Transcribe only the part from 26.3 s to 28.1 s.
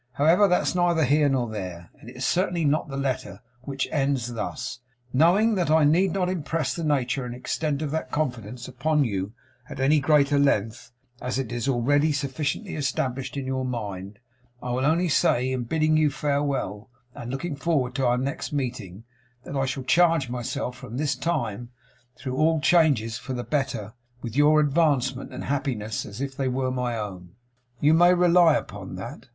they were my own. You